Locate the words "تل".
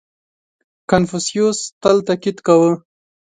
1.81-1.97